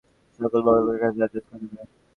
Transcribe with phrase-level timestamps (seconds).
[0.39, 1.77] সকল বড়লোকের কাছে যাতায়াত করিবে।